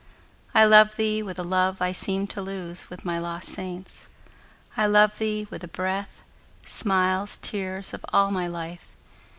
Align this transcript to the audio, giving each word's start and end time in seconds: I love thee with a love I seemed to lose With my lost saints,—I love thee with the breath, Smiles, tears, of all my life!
I 0.55 0.65
love 0.65 0.95
thee 0.95 1.21
with 1.21 1.37
a 1.37 1.43
love 1.43 1.79
I 1.79 1.91
seemed 1.91 2.31
to 2.31 2.41
lose 2.41 2.89
With 2.89 3.05
my 3.05 3.19
lost 3.19 3.49
saints,—I 3.49 4.87
love 4.87 5.19
thee 5.19 5.45
with 5.51 5.61
the 5.61 5.67
breath, 5.67 6.23
Smiles, 6.65 7.37
tears, 7.37 7.93
of 7.93 8.03
all 8.11 8.31
my 8.31 8.47
life! 8.47 8.95